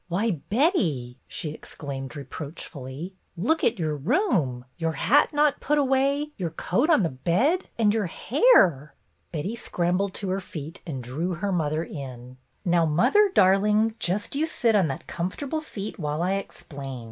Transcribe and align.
"Why, 0.07 0.31
Betty," 0.49 1.19
she 1.27 1.51
exclaimed 1.51 2.15
reproachfully, 2.15 3.13
"look 3.37 3.63
at 3.63 3.77
your 3.77 3.95
room! 3.95 4.65
Your 4.75 4.93
hat 4.93 5.31
not 5.31 5.59
put 5.59 5.77
away, 5.77 6.31
your 6.37 6.49
coat 6.49 6.89
on 6.89 7.03
the 7.03 7.09
bed! 7.11 7.65
And 7.77 7.93
your 7.93 8.07
hair!" 8.07 8.95
Betty 9.31 9.55
scrambled 9.55 10.15
to 10.15 10.29
her 10.29 10.41
feet 10.41 10.81
and 10.87 11.03
drew 11.03 11.35
her 11.35 11.51
mother 11.51 11.83
in. 11.83 12.37
"Now, 12.65 12.83
mother, 12.87 13.29
darling, 13.31 13.93
just 13.99 14.33
you 14.35 14.47
sit 14.47 14.75
on 14.75 14.87
that 14.87 15.05
comfortable 15.05 15.61
seat 15.61 15.99
while 15.99 16.23
I 16.23 16.33
explain. 16.33 16.99